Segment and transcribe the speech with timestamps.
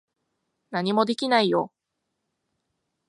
[0.71, 1.71] 何もできないよ。